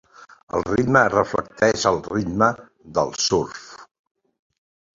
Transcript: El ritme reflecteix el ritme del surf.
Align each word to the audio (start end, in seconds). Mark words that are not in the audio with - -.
El 0.59 0.63
ritme 0.69 1.03
reflecteix 1.13 1.85
el 1.91 2.01
ritme 2.07 2.49
del 2.97 3.15
surf. 3.27 3.63